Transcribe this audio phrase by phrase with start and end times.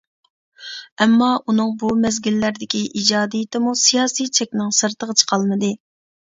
[1.03, 5.73] ئەمما، ئۇنىڭ بۇ مەزگىللەردىكى ئىجادىيىتىمۇ سىياسىي چەكنىڭ سىرتىغا چىقالمىدى.